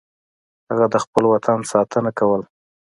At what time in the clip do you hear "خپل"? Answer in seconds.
1.03-1.23